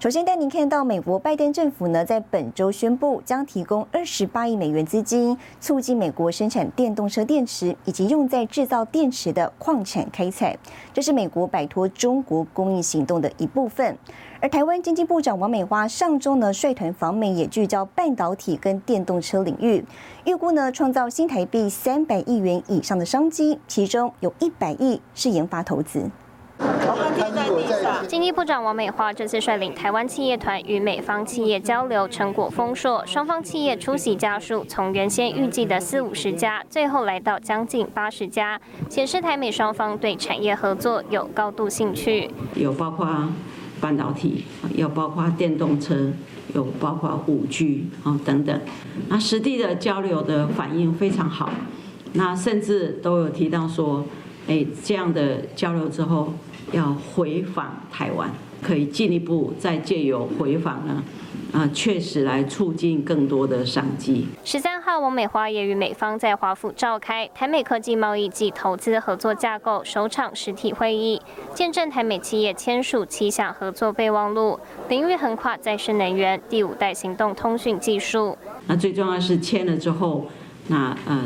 [0.00, 10.56] 首先带您看到，美国拜登政府呢在本周宣布，将提供二十八亿美元资金，促进美国生产电动车电池以及用在制造电池的矿产开采，
[10.94, 13.98] 这是美国摆脱中国供应行动的一部分。
[14.40, 19.84] 而台湾经济部长王美花上周呢率团访美，也聚焦半导体跟电动车领域，
[20.24, 26.08] 预估呢创造新台币三百亿元以上的商机，其中有一百亿是研发投资。
[28.06, 42.30] 经济部长王美花这次率领台湾企业团与美方企业交流，成果丰硕，双方企业出席家数从原先预计的四五十家，最后来到将近八十家，显示台美双方对产业合作有高度兴趣。
[42.54, 43.06] 有包括。
[43.80, 46.10] 半导体，有包括电动车，
[46.52, 48.60] 有包括五 G 啊等等，
[49.08, 51.48] 那实地的交流的反应非常好，
[52.14, 54.04] 那甚至都有提到说，
[54.48, 56.32] 哎，这样的交流之后
[56.72, 58.30] 要回访台湾，
[58.62, 61.02] 可以进一步再借由回访呢。
[61.50, 64.26] 啊，确实来促进更多的商机。
[64.44, 71.22] 十三号，王美花也与美方在华府召开台美科技贸易及投资合作架构首场实体会议，
[71.54, 74.60] 见证台美企业签署七项合作备忘录，
[74.90, 78.36] 领域横跨再生能源、第五代行动通讯技术。
[78.66, 80.26] 那最重要是签了之后，
[80.66, 81.24] 那呃，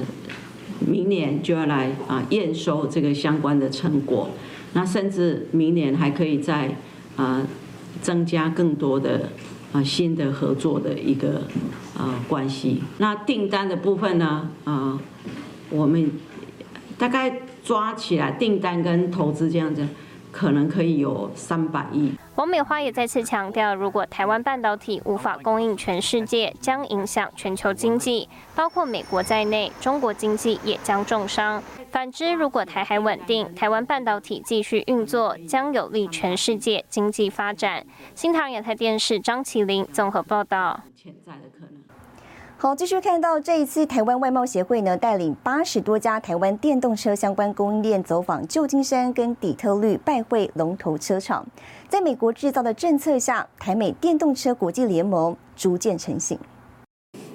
[0.87, 4.31] 明年就要来啊验收这个相关的成果，
[4.73, 6.77] 那甚至明年还可以再
[7.17, 7.47] 啊
[8.01, 9.31] 增加更多的。
[9.73, 11.45] 啊，新的合作的一个
[11.97, 12.83] 啊关系。
[12.99, 14.51] 那订单的部分呢？
[14.65, 15.01] 啊，
[15.71, 16.11] 我们
[16.99, 19.89] 大概抓起来订单跟投资这样子。
[20.33, 22.13] 可能可以有三百亿。
[22.37, 31.63] 王美花也再次强调，如果台湾半导体无法供应全世界，将影响全球经济，包括美国在内，中国经济也将重伤。
[31.91, 37.85] 反之，如果台海稳定，台湾半导体继续运作，将有利全世界经济发展。
[38.15, 40.81] 新唐亚太电视张麒麟综合报道。
[40.97, 41.83] 潜在的可能。
[42.63, 51.45] 好，继续看到这一次，台湾外贸协会呢带领八十多家台湾电动车相关供应链走访旧金山跟底特律，拜会龙头车厂。
[51.89, 56.39] 在美国制造的政策下，台美电动车国际联盟逐渐成型。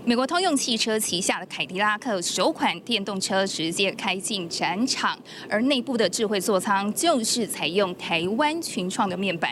[0.05, 9.51] 美国通用汽车旗下的凯迪拉克首款电动车直接开进展场，而内部的智慧座舱就是采用台湾群创的面板。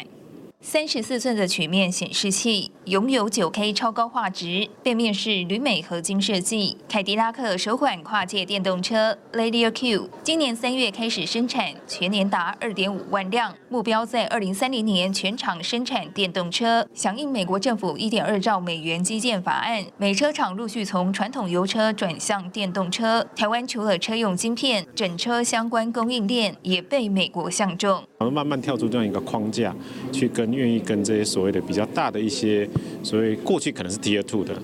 [0.61, 6.77] 三十四寸的曲面显示器，拥有九 K 超高画质，背面是铝镁合金设计。
[6.89, 16.87] 凯迪拉克首款跨界电动车 Lady Q，今年三月开始生产，全年达二点五万辆，目标在二零三零年全厂生产电动车。
[16.95, 23.25] 响应美国政府一点二兆美元基建法案，美车厂陆续从传统油车转向电动车。
[23.35, 28.03] 台湾除了车用晶片，整车相关供应链也被美国相中。
[28.17, 29.75] 我们慢慢跳出这样一个框架，
[30.11, 32.67] 去跟愿意跟这些所谓的比较大的一些
[33.03, 34.55] 所谓过去可能是 Tier Two 的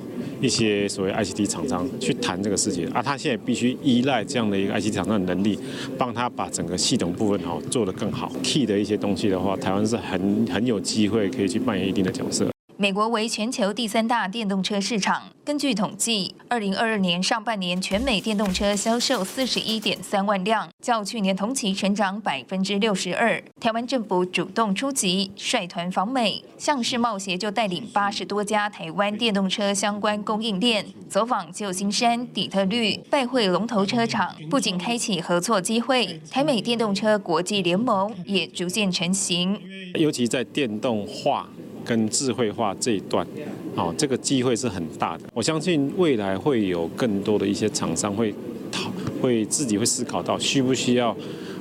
[0.42, 5.60] 一些所谓 ICT 厂商去谈这个事情，啊他现在必须依赖这样的一个 ICT 厂商的能力，
[5.98, 8.32] 帮他把整个系统部分哦做得更好。
[8.42, 12.50] Key 的一些东西的话，台湾是很很有机会可以去扮演一定的角色。
[12.82, 15.22] 美国为全球第三大电动车市场。
[15.46, 23.40] 根据统计，二零二二年上半年全美电动车销售四十一点三万辆，较去年同期成长百分之六十二。
[23.60, 39.62] 台湾政府主动出击，率团访美，像世贸协就带领八十多家台湾电动车相关供应链走访旧金山、底特律，拜会龙头车厂，不仅开启合作机会，台美电动车国际联盟也逐渐成型。
[39.94, 41.48] 尤其在电动化。
[41.92, 43.28] 跟智慧化这一段，
[43.76, 45.24] 哦，这个机会是很大的。
[45.34, 48.34] 我相信未来会有更多的一些厂商会
[48.72, 48.90] 讨，
[49.22, 51.14] 会自己会思考到需不需要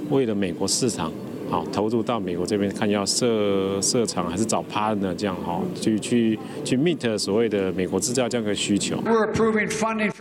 [0.08, 1.12] 为了美国市场。
[1.50, 9.02] 好，投入到美国这边看要设设厂还是找 partner 这样哈，去去去 meet 所谓的美国制造这样的需求。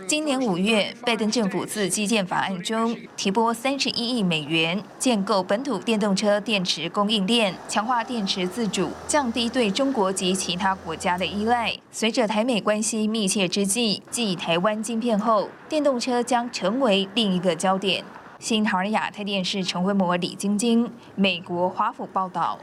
[0.08, 11.72] 今年五月，拜登政府自基建法案中提拨三十一亿美元，建构本土电动车电池供应链，强化电池自主，降低对中国及其他国家的依赖。
[11.92, 18.02] 随着台美关系密切之际，继台湾晶片后，电动车将成为另一个焦点。
[18.40, 22.58] 新唐人亚太电视陈慧模、李晶晶，美国华府报道。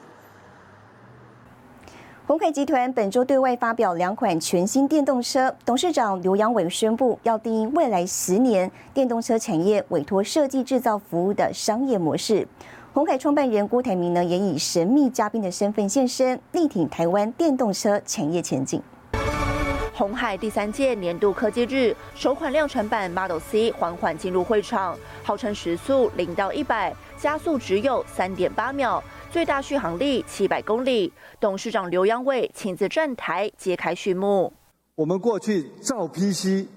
[2.26, 12.48] 鸿海集团本周对外发表两款全新电动车，董事长刘扬伟宣布要定义未来十年电动车产业委托设计制造服务的商业模式。
[12.92, 18.82] 鸿海创办人郭台铭呢，也以神秘嘉宾的身份现身，力挺台湾电动车产业前景。
[19.98, 29.04] 红海第三届年度科技日首款量产版 Model C 缓缓进入会场，号称时速零到一百加速只有三点八秒。
[29.32, 34.54] 最大续航力七百公里，董事长刘扬伟亲自站台揭开序幕。
[34.94, 36.68] 我们过去造 PC、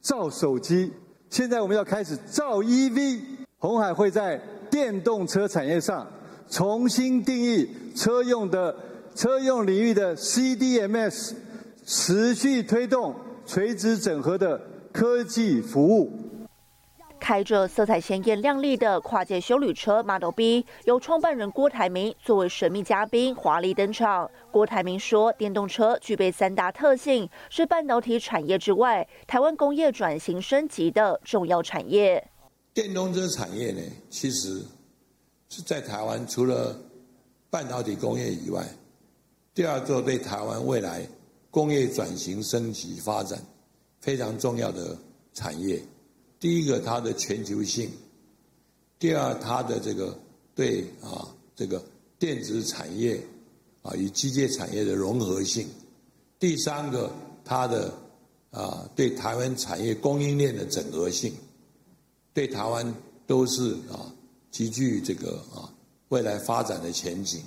[0.00, 0.92] 造手机，
[1.30, 3.22] 现在我们要开始造 EV。
[3.58, 4.40] 红海会在
[4.70, 6.06] 电动车产业上
[6.48, 8.72] 重新定义车用的
[9.16, 11.34] 车用领域的 CDMS，
[11.92, 13.12] 持续推动
[13.44, 14.56] 垂直整合的
[14.92, 16.08] 科技服务。
[17.18, 24.30] 开着色彩鲜艳亮丽的跨界修旅车 Model B，由创办人郭台铭作为神秘嘉宾华丽登场。
[24.52, 32.24] 郭台铭说，电动车具备三大特性，是半导体产业之外，台湾工业转型升级的重要产业。
[32.72, 34.62] 电动车产业呢，其实
[35.48, 36.80] 是在台湾除了
[37.50, 38.64] 半导体工业以外，
[39.52, 41.04] 第二座对台湾未来
[41.50, 43.42] 工业转型升级发展
[44.00, 44.96] 非常重要的
[45.34, 45.82] 产业。
[46.38, 47.88] 第一个，它的全球性；
[48.98, 50.18] 第二，它的这个
[50.54, 51.84] 对啊这个
[52.18, 53.20] 电子产业
[53.82, 55.66] 啊与机械产业的融合性；
[56.38, 57.10] 第三个，
[57.44, 57.92] 它的
[58.50, 61.34] 啊对台湾产业供应链的整合性，
[62.32, 62.94] 对台湾
[63.26, 64.10] 都是啊
[64.50, 65.68] 极具这个啊
[66.08, 67.42] 未来发展的前景。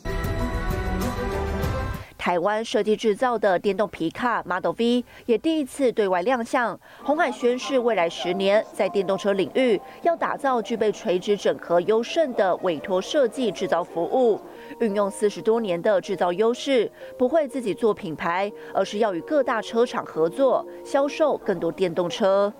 [2.23, 6.79] 台湾设计制造的电动皮卡 Model V 也第一次对外亮相。
[7.03, 14.39] 红海宣示，未来十年在电动车领域要打造具备垂直整合优胜的委托设计制造服务，
[14.79, 22.53] 运用四十多年的制造优势，不会自己做品牌，而是要与各大车厂合作，销售更多电动车。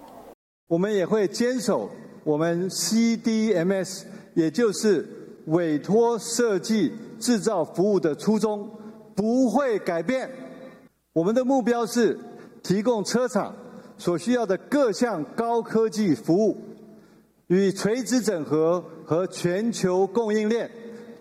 [0.68, 1.90] 我们也会坚守
[2.26, 5.08] 我们 CDMS，也就是
[5.46, 8.70] 委托设计制造服务的初衷。
[9.16, 10.30] 不会改变。
[11.14, 12.20] 我们的目标是
[12.62, 13.56] 提供车厂
[13.98, 16.58] 所需要的各项高科技服务，
[17.48, 20.70] 与垂直整合和全球供应链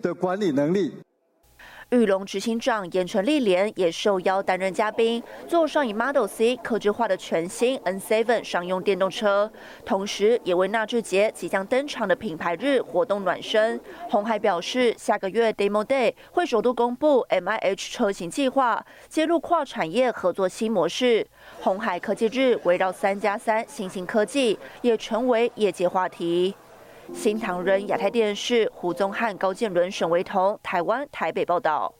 [0.01, 0.91] 的管理能力。
[1.93, 9.51] 玉龙执行长严成立莲也受邀担任嘉宾，坐上以 Model C 刻制化的全新 N7 商用电动车，
[9.85, 13.79] 同时也为纳智捷即将登场的品牌日活动暖身。
[14.09, 21.27] 红海表示，下个月 Demo Day 会首度公布 MIH 车型计划，揭露跨产业合作新模式。
[21.61, 26.55] 红海科技日围绕三加三新兴科技，也成为业界话题。
[27.11, 31.93] 新唐人亚太电视胡宗汉、高建伦、沈维彤，台湾台北报道。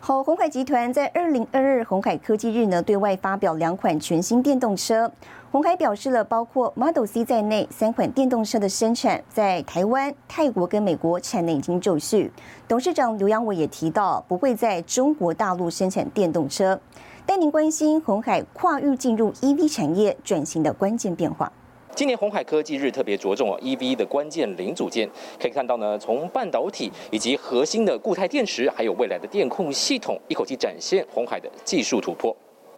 [0.00, 5.10] 好，红海集团在二零二二红海科技日呢，对外发表两款全新电动车。
[5.50, 12.30] 红海表示了，包括 Model C 在内三款电动车的生产，在台湾、泰国跟美国产能已经就绪。
[12.68, 16.78] 董事长刘扬伟也提到，不会在中国大陆生产电动车。
[17.24, 21.50] 带您关心红海跨域进入 EV 产业转型的关键变化。
[21.94, 25.08] 今年红海科技日特别着重哦 EV 的关键零组件，
[25.40, 32.36] 可以看到呢，从半导体以及核心的固态电池，还有未来的电控系统，一口气展现红海的技术突破。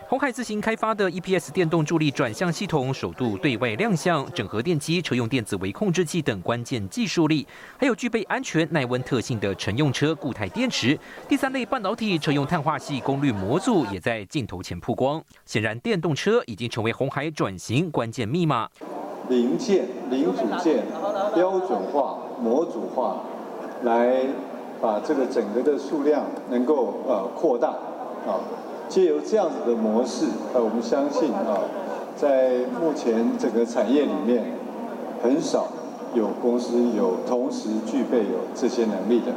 [0.08, 7.44] 红海自行开发的 EPS 电动助力转向系统首度对外亮相，整合电机、车用电子微控制器等关键技术力，
[7.76, 10.96] 还有具备安全耐温特性的乘用车固态电池。
[11.26, 15.20] 第三类半导体车用碳化系功率模组也在镜头前曝光。
[15.46, 18.68] 显然，电动车已经成为红海转型关键密码。
[19.28, 20.84] 零件、零组件
[21.34, 23.16] 标准化、模组化，
[23.82, 24.20] 来
[24.80, 27.68] 把这个整个的数量能够呃扩大
[28.26, 28.40] 啊。
[28.88, 31.58] 借由这样子的模式，呃，我们相信啊，
[32.16, 34.44] 在目前整个产业里面，
[35.20, 35.66] 很少
[36.14, 39.32] 有公司有同时具备有这些能力的。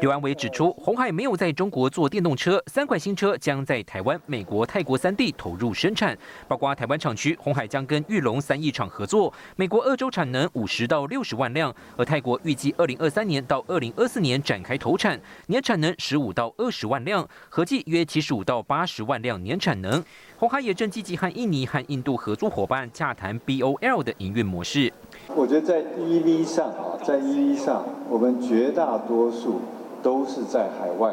[0.00, 6.16] 刘安伟指出，红海没有在中国做电动车，三款新车将在台湾、美国、泰国三地投入生产。
[6.46, 20.04] 包括台湾厂区，红海将跟玉龙三亿厂合作；美国二州产能五十到六十万辆，而泰国预计二零二三年到二零二四年展开投产，年产能十五到二十万辆，合计约七十五到八十万辆年产能。
[20.36, 24.92] 红海也正积极和印尼和印度合作伙伴洽谈 BOL 的营运模式。
[25.34, 29.60] 我觉得在 EV 上啊，在 EV 上，我们绝大多数。
[30.02, 31.12] 都是在海外，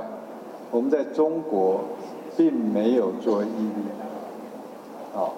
[0.70, 1.80] 我们在中国
[2.38, 5.34] 并没有做 EV，啊，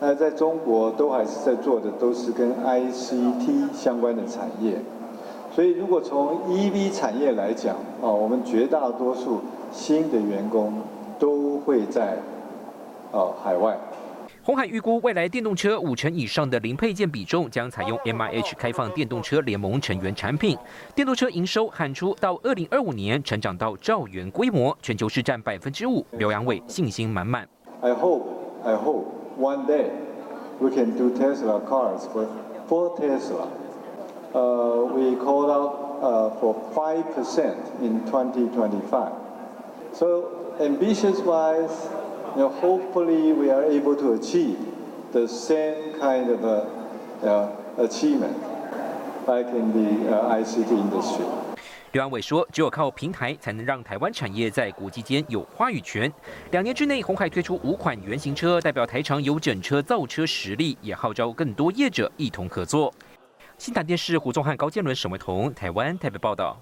[0.00, 4.80] 那在中国都还是在做的都是跟 ICT 相关的产业，
[5.52, 10.72] 所以如果从 EV 产业来讲，啊，我们绝大多数新的员工
[11.18, 12.16] 都会在
[13.12, 13.76] 哦海外。
[14.46, 20.56] 红海预估，未来电动车五成以上的零配件比重将采用 M I H 开放电动车联盟成员产品。
[20.94, 26.06] 电动车营收喊出到二零二五年成长到兆元规模，全球市占百分之五。
[26.12, 27.44] 刘阳伟信心满满。
[27.80, 28.22] I hope,
[28.62, 29.86] I hope one day
[30.60, 32.28] we can do Tesla cars for
[32.68, 33.48] for Tesla.
[34.32, 39.10] Uh, we called out uh, for five percent in 2025.
[39.92, 40.28] So
[40.60, 42.05] ambitious wise.
[42.36, 44.56] Know, hopefully we are able to achieve
[45.12, 46.44] the same kind of
[47.24, 48.36] uh, achievement
[49.26, 51.24] like in the uh, ICT industry.
[51.92, 56.12] 刘安伟说：“只有靠平台，才能让台湾产业在国际间有话语权。
[56.50, 62.92] 两年之内，红海推出五款原型车，代表台厂有整车造车实力，也号召更多业者一同合作。”
[63.56, 66.58] 新台电视胡宗汉、高建伦、沈伟彤，台湾台北报道。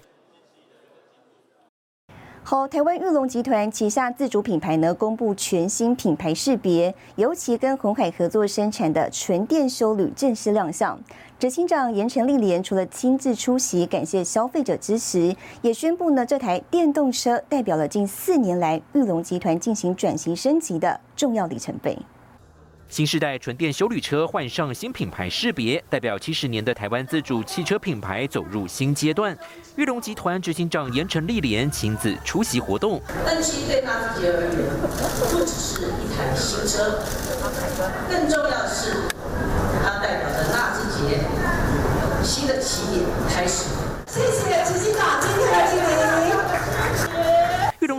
[2.47, 10.95] 好，台湾玉龙集团旗下自主品牌呢，公布全新品牌识别，尤其跟红海合作生产的纯电修旅正式亮相。
[11.39, 21.97] 执行长严成立连除了亲自出席感谢消费者支持，也宣布呢，这台电动车代表了近四年来玉龙集团进行转型升级的重要里程碑。
[22.87, 29.37] 新时代纯电修旅车换上新品牌识别，代表七十年的台湾自主汽车品牌走入新阶段。
[29.75, 33.01] 玉龙集团执行长严成立连亲自出席活动。
[33.25, 34.53] N 七对纳智捷而言，
[35.31, 37.01] 不只是一台新车，
[38.09, 38.93] 更重要的是，
[39.83, 41.19] 它代表着纳智捷
[42.23, 43.65] 新的起点开始。
[44.07, 44.54] 谢谢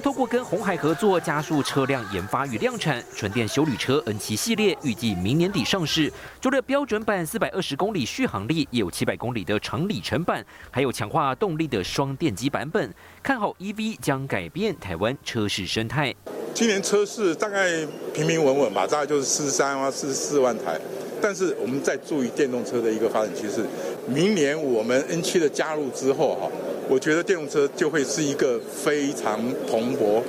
[0.07, 3.03] 透过跟红海合作，加速车辆研发与量产。
[3.17, 6.13] 纯电修旅车 N 七系列预计明年底上市。
[6.41, 12.95] 除了标准版四百二十公里续航力，也有七百公里的长里程版，还有强化动力的双电机版本。
[13.21, 16.15] 看好 EV 将改变台湾车市生态。
[16.55, 17.69] 今年车市大概
[18.15, 20.81] 平平稳稳吧，大概就是四十三万、四十四万台。
[21.21, 23.67] 但是我们在注意电动车的一个发展趋势。
[24.07, 26.49] 明年我们 N 七的加入之后，哈。
[26.89, 30.23] 我觉得电动车就会是一个非常蓬勃、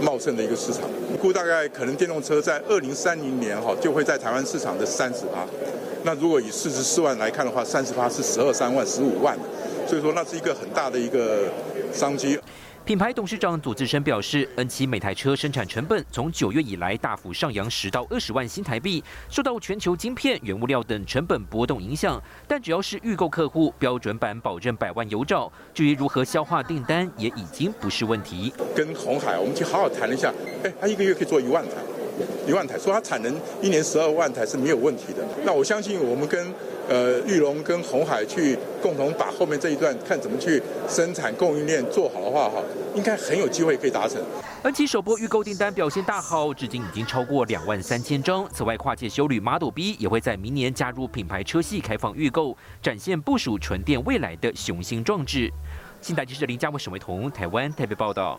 [0.00, 0.82] 茂盛的一个市场。
[1.20, 5.46] 估大概可能电动车在二零三零年哈就会在台湾市场的三十趴。
[6.02, 9.38] 那如果以四十四万来看的话，三十趴是十二三万、十五万，
[9.86, 11.44] 所以说那是一个很大的一个
[11.92, 12.38] 商机。
[12.88, 22.18] 品牌董事长左志生表示，N 七每台车生产成本从九月以来大幅上扬十到二十万新台币，受到全球晶片、原物料等成本波动影响。
[22.46, 25.52] 但只要是预购客户，标准版保证百万有找。
[25.74, 28.54] 至于如何消化订单，也已经不是问题。
[28.74, 30.32] 跟红海，我们去好好谈了一下，
[30.64, 31.72] 哎，他一个月可以做一万台，
[32.46, 35.22] 一万台，说他产能一年十二万台是没有问题的。
[35.44, 36.54] 那我相信我们跟。
[36.88, 42.62] 呃，玉龙跟红海去共同把后面这一段看怎么去生产供应链做好的话，哈，
[42.94, 44.18] 应该很有机会可以达成。
[44.62, 48.48] 而其首波预购订单表现大好，至今已经超过两万三千张。
[48.52, 55.52] 此外，跨界修旅 Model B 也会在明年加入品牌车系开放预购，展现部署纯电未来的雄心壮志。
[56.00, 58.38] 新台记者林嘉伟、沈维彤，台湾台北报道。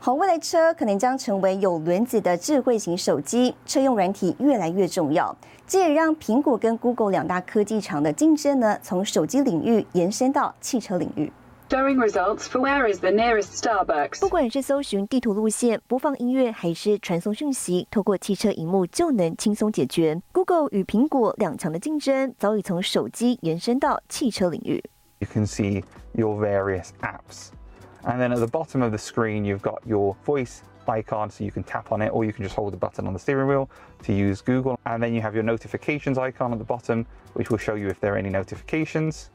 [0.00, 5.36] 好，未来车可能将成为有轮子的智慧型手机，车用软体越来越重要，
[5.66, 11.32] 这也让苹果跟 Google 两大科技厂的竞争呢，从手机领域延伸到汽车领域。
[14.20, 20.18] 不管是搜寻地图路线、播放音乐，还是传送讯息，透过汽车荧幕就能轻松解决。
[20.32, 24.82] Google 与苹果两强的竞争，早已从手机延伸到汽车领域。
[25.18, 25.82] You can see
[26.14, 27.48] your various apps.
[28.04, 31.50] And then at the bottom of the screen, you've got your voice icon, so you
[31.50, 33.68] can tap on it, or you can just hold the button on the steering wheel
[34.02, 34.80] to use Google.
[34.86, 38.00] And then you have your notifications icon at the bottom, which will show you if
[38.00, 39.30] there are any notifications.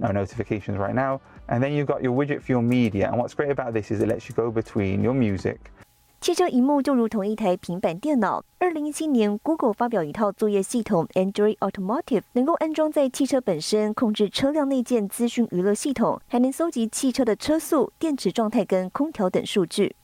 [0.00, 1.20] No notifications right now.
[1.48, 3.08] And then you've got your widget for your media.
[3.08, 5.72] And what's great about this is it lets you go between your music
[6.20, 8.44] 汽车荧幕就如同一台平板电脑。
[8.58, 19.94] 二零一七年，Google 发表一套作业系统 Android Automotive，能够安装在汽车本身，控制车辆内建资讯娱乐系统，还能搜集汽车的车速、电池状态跟空调等数据。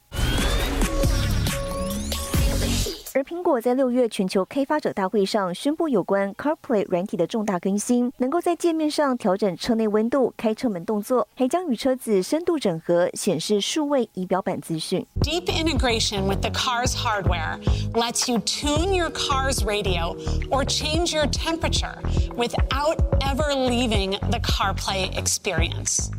[3.14, 15.06] 而苹果在六月全球开发者大会上宣布，有关 CarPlay 软体的重大更新，能够在界面上调整车内温度、开车门动作，还将与车子深度整合，显示数位仪表板资讯。
[15.20, 17.60] Deep integration with the car's hardware
[17.92, 20.16] lets you tune your car's radio
[20.50, 22.00] or change your temperature
[22.36, 26.10] without ever leaving the CarPlay experience.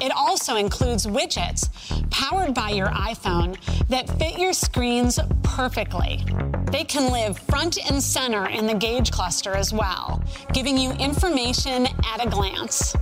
[0.00, 1.68] It also includes widgets
[2.10, 3.56] powered by your iPhone
[3.88, 6.24] that fit your screens perfectly.
[6.70, 10.22] They can live front and center in the gauge cluster as well,
[10.52, 12.94] giving you information at a glance.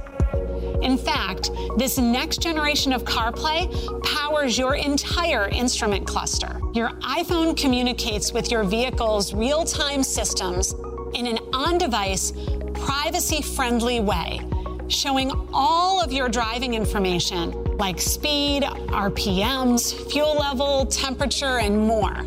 [0.82, 6.60] In fact, this next generation of CarPlay powers your entire instrument cluster.
[6.74, 10.74] Your iPhone communicates with your vehicle's real time systems
[11.14, 12.32] in an on device,
[12.74, 14.40] privacy friendly way,
[14.88, 22.24] showing all of your driving information like speed, RPMs, fuel level, temperature, and more.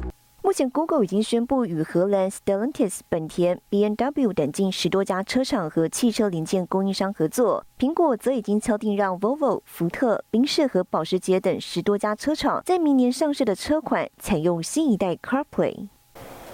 [0.48, 7.66] 目前，Google 已经宣布与荷兰 Stellantis、本田、B N W 等近十多家车厂和汽车零件供应商合作。
[7.78, 15.90] 苹果则已经敲定让 Volvo、福特、宾士和保时捷等十多家车厂在明年上市的车款采用新一代 CarPlay。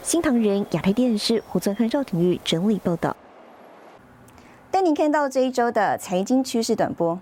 [0.01, 3.15] 新唐人亚太电视胡尊汉、赵廷玉整理报道，
[4.73, 7.19] 带您看到这一周的财经趋势短波。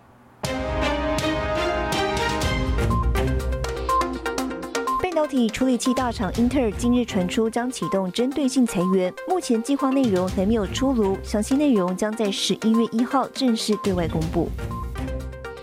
[5.04, 14.48] 半导体处理器大厂英特尔近日传出将启动针对性裁员，目前计划内容还没有出炉，详细内容将在十一月一号正式对外公布。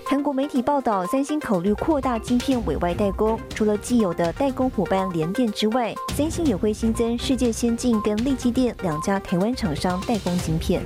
[0.05, 10.83] 韩国媒体报道，三星考虑扩大晶片委外代工，除了既有的代工伙伴联电之外，三星也会新增世界先进跟力基电两家台湾厂商代工晶片。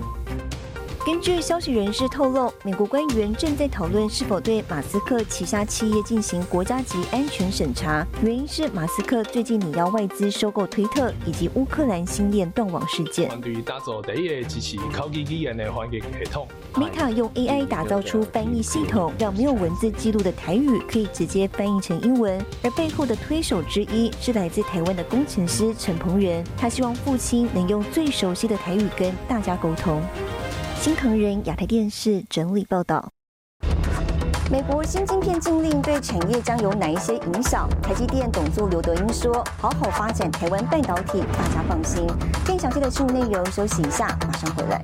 [1.05, 13.29] 根据消息人士透露，美国官员正在讨论是否对马斯克旗下企业进行国家级安全审查，原因是马斯克最近拟要外资收购推特以及乌克兰星链断网事件。
[16.75, 22.41] Meta 用 AI 打造出翻译系统，让没有文字记录的台语可以直接翻译成英文。
[22.63, 30.01] 而背后的推手之一是来自台湾的工程师陈鹏仁，他希望父亲能用最熟悉的台语跟大家沟通。
[30.83, 33.09] 新唐人亚太电视整理报道：
[34.51, 37.69] 美国新晶片禁令对产业将有哪一些影响？
[37.81, 42.05] 台积电董座刘德英说：“好好发展台湾半导体，大家放心。”
[42.45, 44.83] 更详细的新闻内容，休息一下，马上回来。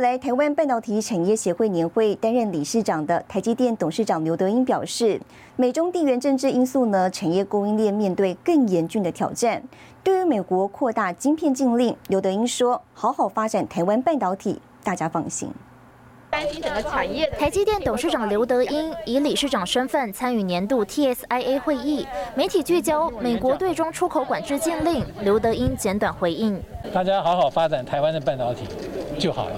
[0.00, 5.20] 来台湾半导体产业协会年会担任理事长的台积电董事长刘德英表示，
[5.56, 9.62] 美中地缘政治因素呢，产业供应链面对更严峻的挑战。
[10.02, 15.50] 对于美国扩大晶片禁令，刘德英说：“好好发展台湾半导体，大家放心。”
[16.30, 26.58] 担心整个产业台积电董事长刘德英以理事长身份参与年度 TSIA 会议，媒体聚焦美国对中出口管制禁令，刘德英简短回应
[26.94, 28.64] ：“大家好好发展台湾的半导体
[29.18, 29.56] 就好了，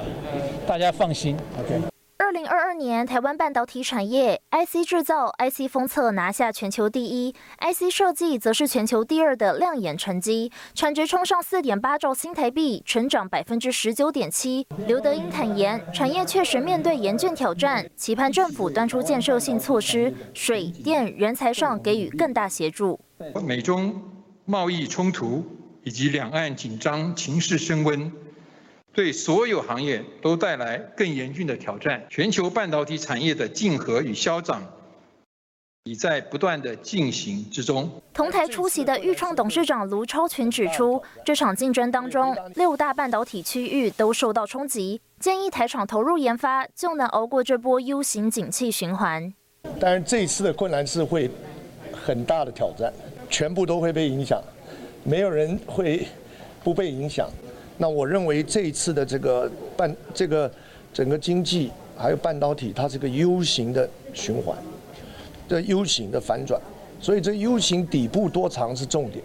[0.66, 1.80] 大家放心。” OK。
[2.18, 14.66] 二零二二年，台湾半导体产业 IC 制造、IC 封测拿下全球第一，IC 设计则是全球第二的亮眼成绩，产值冲上四点八兆新台币，成长百分之十九点七。
[14.86, 22.98] 刘德英坦言，产业确实面对严峻挑战，期盼政府端出建设性措施，水电、人才上给予更大协助。
[23.44, 24.00] 美中
[24.46, 25.44] 贸易冲突
[25.82, 28.10] 以及两岸紧张情势升温。
[28.92, 32.04] 对所有行业都带来更严峻的挑战。
[32.10, 34.62] 全球半导体产业的竞合与消长
[35.84, 37.90] 已在不断的进行之中。
[38.12, 49.32] 同台出席的豫创董事长卢超群指出，这场竞争当中，六大半导体区域都受到冲击，建议台厂投入研发，就能熬过这波 U 型景气循环。
[49.80, 51.30] 当然，这一次的困难是会
[51.92, 52.92] 很大的挑战，
[53.30, 54.40] 全部都会被影响，
[55.02, 56.06] 没有人会
[56.62, 57.28] 不被影响。
[57.82, 60.48] 那我认为这一次的这个半这个
[60.94, 61.68] 整个经济
[61.98, 64.56] 还有半导体，它是个 U 型的循环，
[65.48, 66.62] 这 U 型的反转，
[67.00, 69.24] 所以这 U 型底部多长是重点。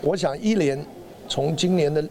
[0.00, 0.80] 我想一年
[1.28, 2.08] 从今年的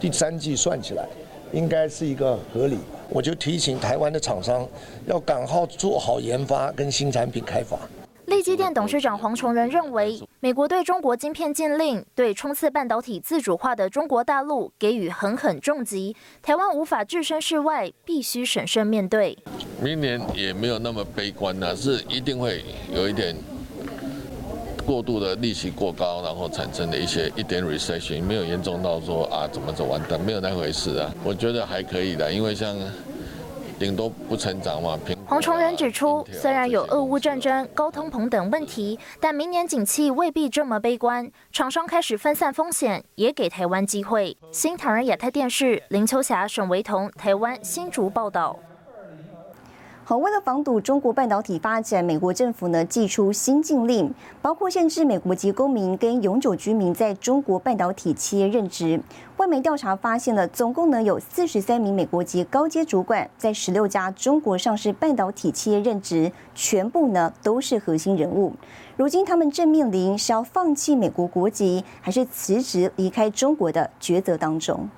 [0.00, 1.06] 第三季算起来，
[1.52, 2.78] 应该是一个合理。
[3.10, 4.66] 我就提醒台湾的厂商
[5.04, 7.78] 要赶好做好研发跟新产品开发。
[8.24, 19.36] 立基电董事长黄崇仁认为，美国对中国晶片禁令，对冲刺半导体自主化的中国大陆给予狠狠重击，台湾无法置身事外，必须审慎面对。
[19.82, 23.36] 明年也没有那么悲观呢，是一定会有一点
[24.86, 32.74] 过度的利息过高，然后产生的一些一点 recession，没有严重到说啊怎么走完蛋，没有那回事啊，我觉得还可以的，因为像。
[33.80, 34.98] 顶多不成长嘛。
[35.26, 41.30] 黄崇仁指出，虽然有俄乌战争、高通膨等问题，但明年景气未必这么悲观。
[41.50, 44.36] 厂商开始分散风险，也给台湾机会。
[44.52, 48.58] 新唐人亚太电视林秋霞、沈维彤，台湾新竹报道。
[50.10, 59.00] 好，为了防堵中国半导体发展，美国政府呢寄出新禁令，包括限制美国籍公民跟永久居民在中国半导体企业任职。
[59.36, 68.52] 外媒调查发现了，总共呢有四十三名美国籍高阶主管在十六家中国上市半导体企业任职，全部呢都是核心人物。
[68.96, 74.90] 如今他们正面临是要放弃美国国籍，还是辞职离开中国的抉择当中。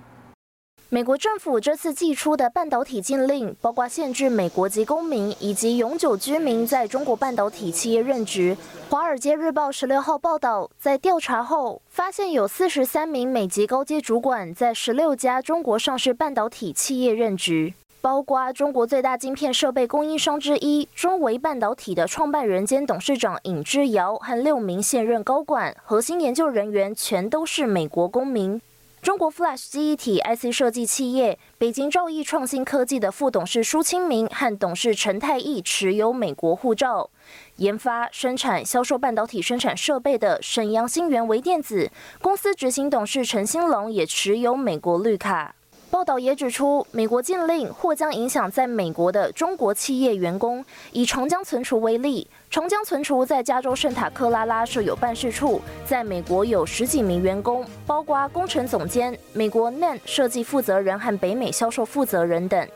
[0.94, 8.54] 美国政府这次寄出的半导体禁令，包括限制美国籍公民以及永久居民在中国半导体企业任职。
[8.90, 28.60] 华尔街日报十六号报道，在调查后发现有四十三名美籍高阶主管在十六家中国上市半导体企业任职，包括中国最大晶片设备供应商之一中维半导体的创办人兼董事长尹志尧和六名现任高管、核心研究人员，全都是美国公民。
[29.02, 37.10] 中国 Flash 记忆体 IC 设计企业北京兆易创新科技的副董事舒清明和董事陈太义持有美国护照，
[37.56, 45.56] 研发、生产、销售半导体生产设备的沈阳新源微电子公司执行董事陈兴龙也持有美国绿卡。
[45.92, 50.64] 报道也指出，美国禁令或将影响在美国的中国企业员工。
[50.90, 62.66] 以长江存储为例，长江存储在加州圣塔克拉拉设有办事处，在美国有十几名员工，包括工程总监、美国 NAND 设计负责人和北美销售负责人等。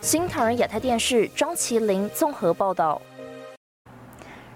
[0.00, 3.00] 新唐人亚太电视张麒麟综合报道。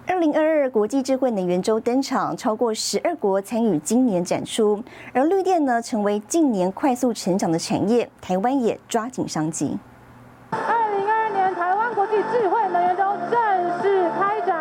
[0.09, 9.77] 二零二二国际智慧能源周登场，超过十二国参与今年展出，而绿电呢成为近年快速成长的产业，台湾也抓紧商机。
[10.49, 14.57] 二零二二年台湾国际智慧能源周正式开展。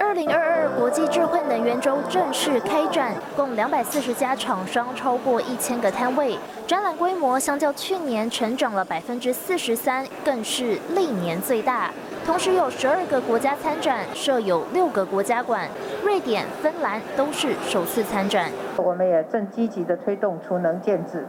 [0.00, 6.36] 二零二二国际智慧能源周正式开展，共两百四十家厂商，超过一千个摊位，
[6.66, 11.92] 展览规模相较去年成长了百分之四十三，更是历年最大。
[12.26, 15.68] 同时有十二个国家参展，设有六个国家馆，
[16.04, 18.50] 瑞典、芬兰都是首次参展。
[18.76, 21.24] 我们也正积极的推动储能建制，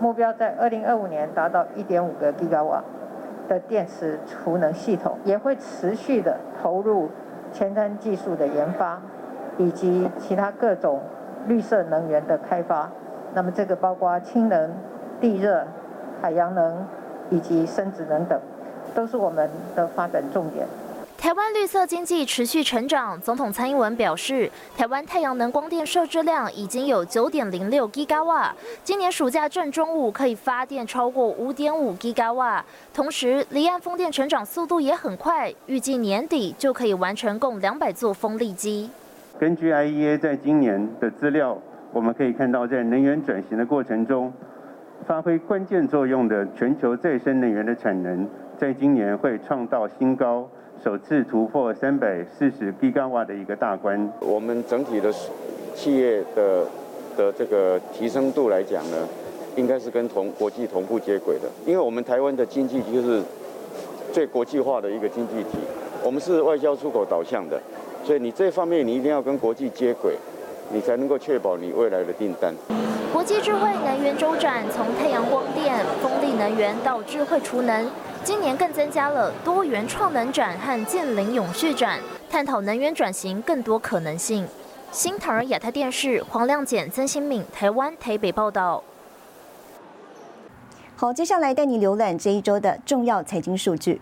[0.00, 2.82] 目标在二零二五年达到一点五个 g 瓦
[3.48, 7.08] 的电池储能系统，也会持续的投入
[7.52, 9.00] 前瞻技术的研发，
[9.56, 11.00] 以及其他各种
[11.46, 12.90] 绿色能源的开发。
[13.34, 14.74] 那么这个包括氢能、
[15.20, 15.64] 地热、
[16.20, 16.84] 海洋能
[17.30, 18.40] 以及生质能等。
[18.94, 20.66] 都是我们的发展重点。
[21.16, 32.64] 台湾绿色经济持续成长，总统蔡英文表示，台湾太阳能光电设置量已经有九点零六吉瓦，今年暑假正中午可以发电超过五点五吉瓦。
[32.94, 38.88] 同时，离岸风电成长速度也很快，预计年底就可以完成共两百座风力机。
[39.38, 41.58] 根据 IEA 在今年的资料，
[41.92, 44.32] 我们可以看到，在能源转型的过程中，
[45.06, 48.26] 发挥关键作用的全球再生能源的产能。
[48.60, 50.46] 在今年会创造新高，
[50.84, 54.12] 首次突破三百四十吉瓦的一个大关。
[54.20, 55.10] 我们整体的
[55.74, 56.66] 企业的
[57.16, 58.98] 的这个提升度来讲呢，
[59.56, 61.48] 应该是跟同国际同步接轨的。
[61.64, 63.22] 因为我们台湾的经济就是
[64.12, 65.56] 最国际化的一个经济体，
[66.04, 67.58] 我们是外销出口导向的，
[68.04, 70.14] 所以你这方面你一定要跟国际接轨，
[70.70, 72.54] 你才能够确保你未来的订单。
[73.10, 77.86] 国际智慧能源周展从太阳光电、风力能源到智慧储能。
[78.22, 84.46] 今年更增加了多元创能展和近邻永续展，探讨能源转型更多可能性。
[84.92, 88.82] 新唐人亚太电视黄亮简、曾新敏，台湾台北报道。
[90.96, 94.00] 好，接下来带你浏览这一周的重要财经数据。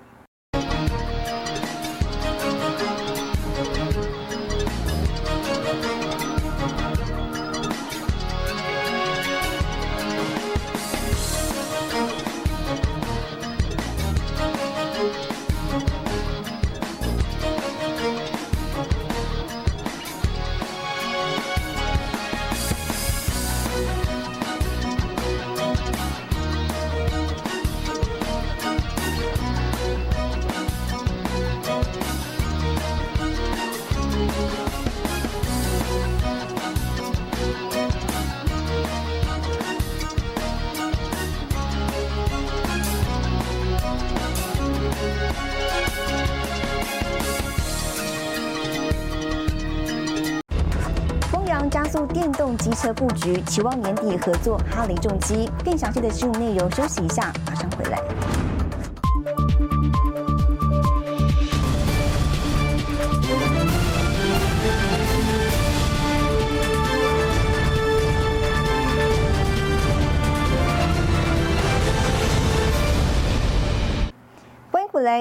[52.58, 55.50] 机车布局，期望年底合作哈雷重机。
[55.64, 57.32] 更详细的新闻内容，休息一下，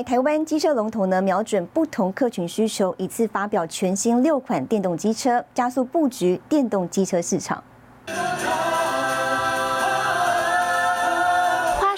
[0.03, 7.63] 台湾机车龙头呢，瞄准不同客群需求，一次发表全新六款电动机车，加速布局电动机车市场。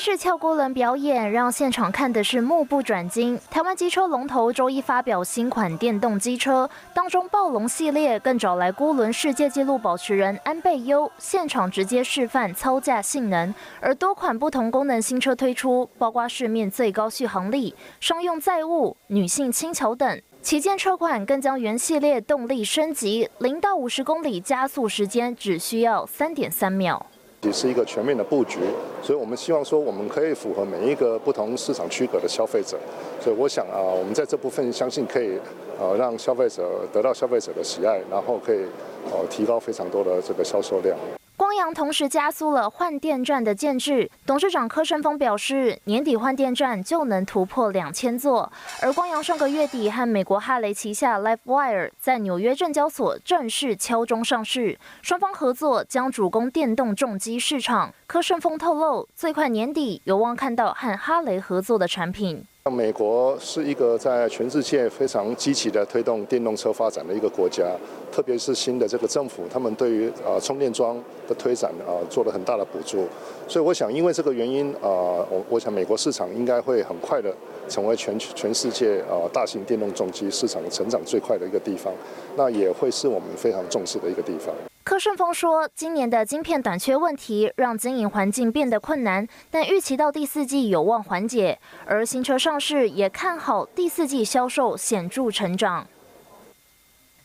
[0.02, 3.38] 是撬锅轮表演，让现场看的是目不转睛。
[3.52, 13.54] 台湾机车龙头周一发表新款电动机车，当中暴龙系列更找来锅轮世界纪录保持人安倍优，现场直接示范操驾性能。
[13.82, 20.22] 而多款不同功能新车推出，包括市面最高续航力、商用载物、女性轻巧等。
[20.42, 27.06] 旗舰车款更将原系列动力升级，零到五十公里加速时间只需要三点三秒。
[27.42, 28.60] 也是一个全面的布局，
[29.02, 32.78] 所以我们希望说我们可以符合每一个不同市场区隔的消费者，
[33.22, 35.40] 所以我想啊，我们在这部分相信可以
[35.80, 38.60] 呃让消费者得到消费者的喜爱，然后可以
[39.06, 40.98] 呃提高非常多的这个销售量。
[41.40, 48.52] 光阳同时加速了换电站的建制，董事长柯胜峰表示，年底换电站就能突破两千座。
[48.82, 57.94] 而光阳上个月底和美国哈雷旗下 LiveWire 在纽约证交所正式敲钟上市，双方合作将主攻电动重机市场。
[58.06, 62.44] 柯胜峰透露，最快年底有望看到和哈雷合作的产品。
[62.66, 67.64] 像美国是一个在全世界非常积极的推动电动车发展的一个国家，
[68.12, 73.08] 特别是新的这个政府，他们对于呃充电桩的推展啊做了很大的补助，
[73.48, 74.84] 所以我想因为这个原因啊，
[75.32, 77.34] 我我想美国市场应该会很快的
[77.70, 81.94] 成为全全世界啊大型电动重机市场成长最快的一个地方，
[82.36, 84.54] 那也会是我们非常重视的一个地方。
[84.84, 91.60] 柯顺峰说，今年的晶片短缺问题让经营环境变得困难，但预期到第四季有望缓解。
[91.86, 95.86] 而新车上市也看好第四季销售显著成长。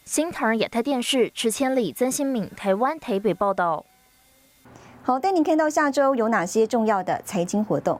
[0.05, 3.87] 新唐亚太电视池千里、曾新敏，台湾台北报道。
[5.03, 7.99] 好，带您看到下周有哪些重要的财经活动。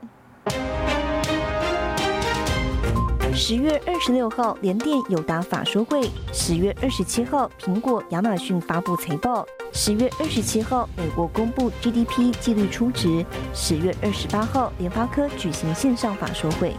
[3.37, 16.73] 十月二十六号，联电友达法说会；十月二十七号，苹果、亚马逊发布财报；十月二十七号，美国公布 GDP 纪律初值；十月二十八号，联发科举行线上法说会。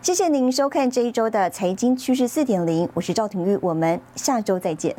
[0.00, 4.94] 谢谢您收看这一周的财经趋势四点零，我是赵廷玉，我们下周再见。